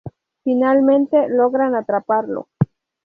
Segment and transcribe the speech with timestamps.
[0.43, 2.49] Finalmente, logran atraparlo.